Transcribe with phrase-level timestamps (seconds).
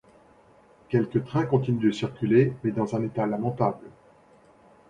[0.89, 3.85] Quelques trains continuent de circuler mais dans un état lamentable.